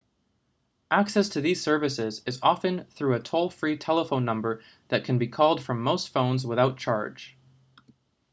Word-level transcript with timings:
access 0.89 1.29
to 1.29 1.41
these 1.41 1.61
services 1.61 2.23
is 2.25 2.39
often 2.41 2.85
through 2.85 3.13
a 3.13 3.19
toll-free 3.19 3.77
telephone 3.77 4.25
number 4.25 4.63
that 4.87 5.03
can 5.03 5.19
be 5.19 5.27
called 5.27 5.61
from 5.63 5.79
most 5.79 6.09
phones 6.09 6.43
without 6.43 6.75
charge 6.75 7.37